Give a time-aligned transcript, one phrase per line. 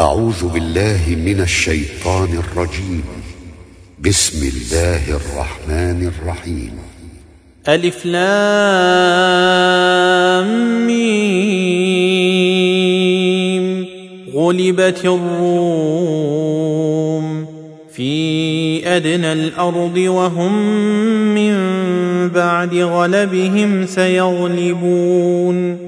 [0.00, 3.04] أعوذ بالله من الشيطان الرجيم.
[4.00, 6.72] بسم الله الرحمن الرحيم.
[7.68, 8.46] ألف لام
[10.86, 12.26] ميم.
[14.34, 16.46] غلبت الروم
[17.92, 20.52] في أدنى الأرض وهم
[21.34, 21.54] من
[22.28, 25.87] بعد غلبهم سيغلبون.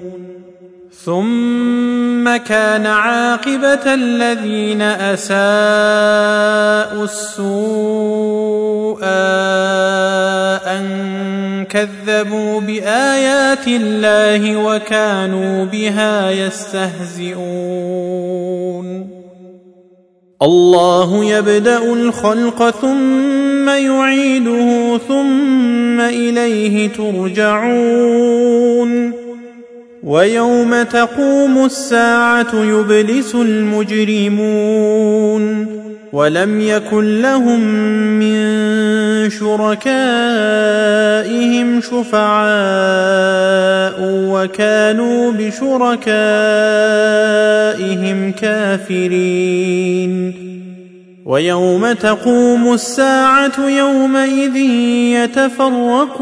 [1.05, 5.33] ثم كان عاقبة الذين أساءوا
[7.03, 8.99] السوء
[10.67, 17.41] أن كذبوا بآيات الله وكانوا بها يستهزئون.
[20.41, 28.41] الله يبدأ الخلق ثم يعيده ثم إليه ترجعون.
[30.03, 35.01] ويوم تقوم الساعة يبلس المجرمون
[36.13, 37.59] ولم يكن لهم
[38.19, 38.39] من
[39.29, 39.81] شركائهم
[41.81, 42.31] شفعاء
[44.01, 46.01] وكانوا بشركائهم
[48.31, 49.71] كافرين.
[51.25, 54.55] ويوم تقوم الساعة يومئذ
[55.15, 56.21] يتفرقون.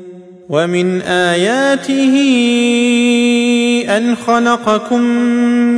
[0.51, 2.15] ومن آياته
[3.97, 5.01] أن خلقكم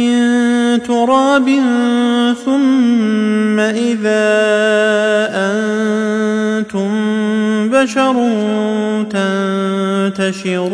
[0.02, 0.18] من
[0.84, 1.50] تراب
[2.46, 4.34] ثم إذا
[5.54, 6.90] أنتم
[7.70, 8.16] بشر
[10.18, 10.74] تنتشرون.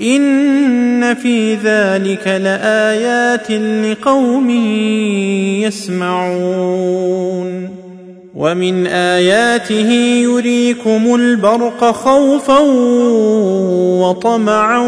[0.00, 4.50] ان في ذلك لايات لقوم
[5.60, 7.44] يسمعون
[8.34, 9.90] ومن اياته
[10.22, 12.58] يريكم البرق خوفا
[14.00, 14.78] وطمعا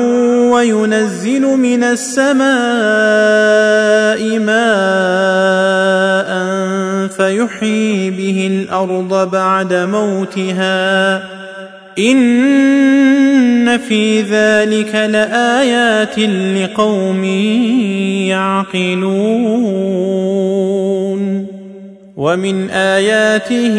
[0.51, 2.47] وينزل من السماء
[4.39, 5.77] ماء
[7.09, 11.36] فيحيي به الأرض بعد موتها
[11.99, 16.19] إن في ذلك لآيات
[16.59, 17.25] لقوم
[18.29, 19.97] يعقلون.
[22.17, 23.79] ومن آياته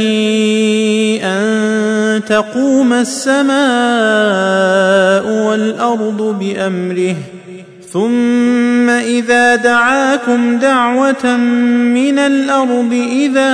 [1.24, 3.58] أن تقوم السماء
[5.48, 7.16] والأرض بأمره
[7.98, 13.54] ثم إذا دعاكم دعوة من الأرض إذا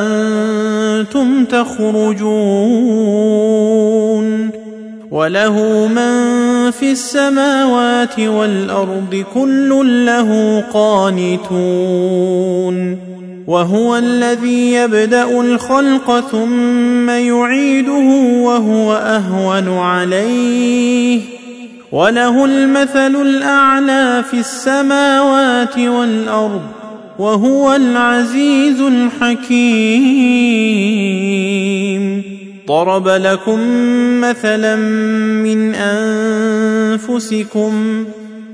[0.00, 2.28] أنتم تخرجون
[5.10, 11.88] وله من في السماوات والأرض كل له قانتون
[13.46, 21.37] وهو الذي يبدأ الخلق ثم يعيده وهو أهون عليه
[21.92, 26.62] وله المثل الأعلى في السماوات والأرض
[27.18, 30.18] وهو العزيز الحكيم.
[32.68, 33.60] ضرب لكم
[34.20, 34.76] مثلا
[35.46, 35.74] من
[36.94, 37.72] أنفسكم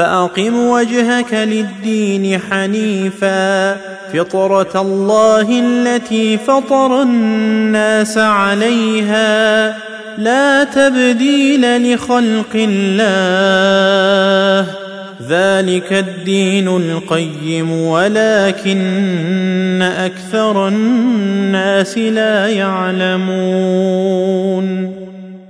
[0.00, 3.76] فأقم وجهك للدين حنيفا.
[4.14, 9.68] فطرة الله التي فطر الناس عليها.
[10.18, 13.00] لا تبديل لخلق الله.
[15.28, 23.40] ذلك الدين القيم ولكن أكثر الناس لا يعلمون.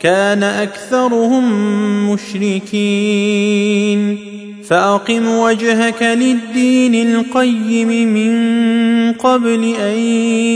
[0.00, 1.44] كان أكثرهم
[2.12, 3.56] مشركين.
[4.68, 8.32] فأقم وجهك للدين القيم من
[9.12, 9.98] قبل أن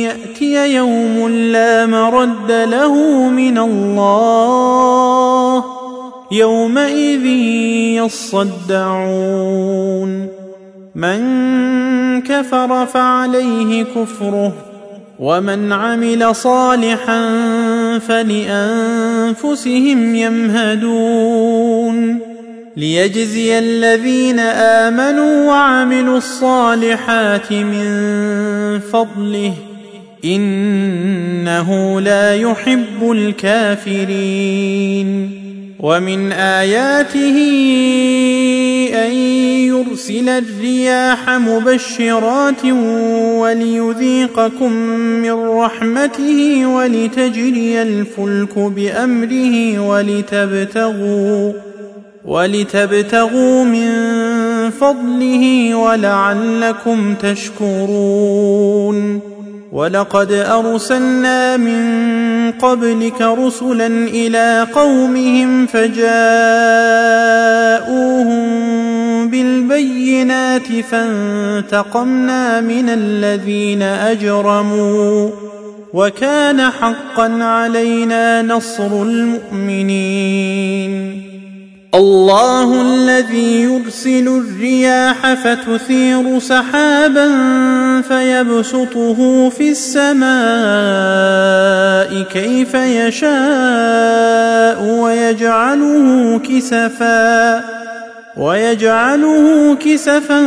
[0.03, 2.95] يأتي يوم لا مرد له
[3.29, 5.65] من الله
[6.33, 7.27] يومئذ
[8.05, 9.61] يصدعون.
[10.95, 11.21] من
[12.23, 14.53] كفر فعليه كفره
[15.19, 17.23] ومن عمل صالحا
[19.35, 22.19] فلانفسهم يمهدون
[22.77, 29.55] ليجزي الذين آمنوا وعملوا الصالحات من فضله
[30.25, 35.11] إنه لا يحب الكافرين.
[35.81, 37.37] ومن آياته
[38.95, 39.13] أن
[39.81, 42.65] يرسل الرياح مبشرات
[43.39, 44.73] وليذيقكم
[45.23, 51.53] من رحمته ولتجري الفلك بأمره ولتبتغوا
[52.25, 53.91] ولتبتغوا من
[54.71, 58.51] فضله ولعلكم تشكرون.
[59.73, 66.01] ولقد أرسلنا من قبلك رسلا إلى قومهم فجاءوهم
[69.43, 75.31] بالبينات فانتقمنا من الذين أجرموا
[75.93, 80.31] وكان حقا علينا نصر المؤمنين.
[81.95, 87.31] الله الذي يرسل الرياح فتثير سحابا
[88.01, 90.31] فيبسطه في السماء
[92.23, 93.31] كيف يشاء
[94.83, 97.80] ويجعله كسفا.
[98.37, 100.43] ويجعله كسفا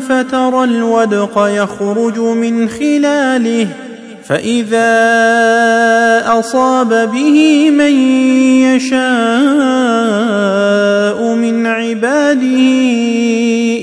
[0.00, 3.68] فترى الودق يخرج من خلاله
[4.24, 4.88] فإذا
[6.38, 7.92] أصاب به من
[8.62, 8.96] يشاء
[11.34, 12.58] من عباده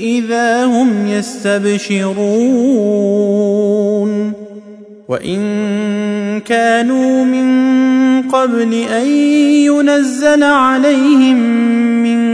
[0.02, 2.54] إذا هم يستبشرون.
[5.08, 7.54] وإن كانوا من
[8.22, 9.06] قبل أن
[9.68, 11.36] ينزل عليهم
[12.02, 12.33] من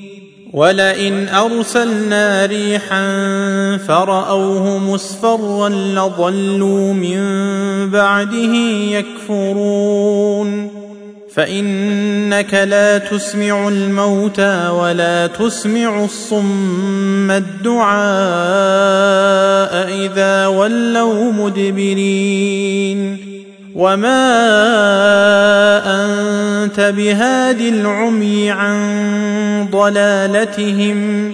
[0.53, 3.07] ولئن ارسلنا ريحا
[3.87, 7.19] فراوه مصفرا لظلوا من
[7.89, 8.55] بعده
[8.91, 10.71] يكفرون
[11.33, 17.91] فانك لا تسمع الموتى ولا تسمع الصم الدعاء
[20.05, 23.30] اذا ولوا مدبرين
[23.75, 24.23] وما
[25.85, 31.31] انت بهاد العمي عن ضلالتهم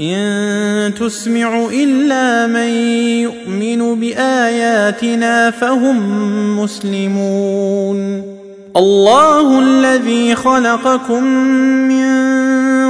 [0.00, 2.68] ان تسمع الا من
[3.24, 5.98] يؤمن باياتنا فهم
[6.58, 8.22] مسلمون
[8.76, 11.24] الله الذي خلقكم
[11.88, 12.06] من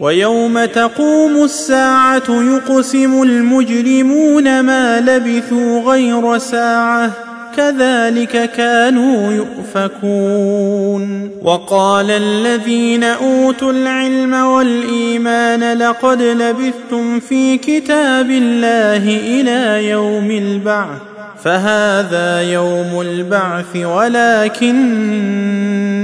[0.00, 7.10] ويوم تقوم الساعة يقسم المجرمون ما لبثوا غير ساعة
[7.56, 11.30] كذلك كانوا يؤفكون.
[11.42, 20.98] وقال الذين أوتوا العلم والإيمان لقد لبثتم في كتاب الله إلى يوم البعث
[21.44, 23.76] فهذا يوم البعث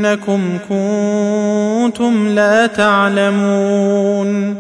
[0.05, 4.57] ولكنكم كنتم لا تعلمون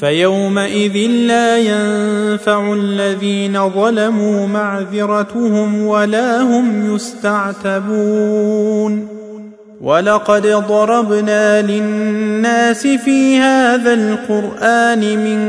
[0.00, 8.28] فيومئذ لا ينفع الذين ظلموا معذرتهم ولا هم يستعتبون
[9.80, 15.40] ولقد ضربنا للناس في هذا القرآن من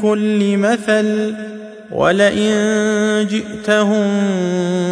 [0.00, 1.34] كل مثل
[1.92, 2.52] ولئن
[3.30, 4.06] جئتهم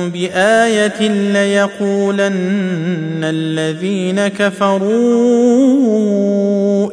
[0.08, 4.86] بآية ليقولن الذين كفروا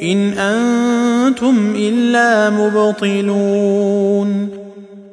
[0.01, 4.49] إن أنتم إلا مبطلون.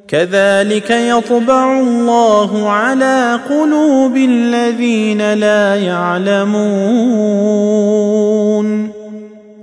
[0.08, 6.60] كذلك يطبع الله على قلوب الذين لا يعلمون.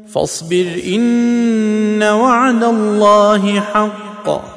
[0.08, 4.57] فاصبر إن وعد الله حق.